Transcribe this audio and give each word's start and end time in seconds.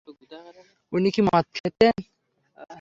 উনি 0.93 1.09
কি 1.15 1.21
মদ 1.21 1.45
খেতেন? 1.55 1.95